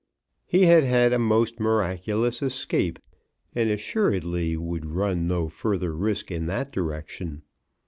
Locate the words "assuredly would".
3.69-4.87